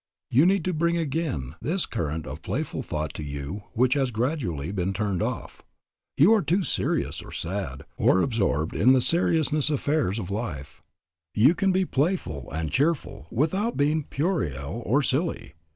[0.31, 4.71] "You need to bring again this current of playful thought to you which has gradually
[4.71, 5.61] been turned off.
[6.17, 10.81] You are too serious or sad, or absorbed in the serious affairs of life.
[11.35, 15.53] You can be playful and cheerful without being puerile or silly.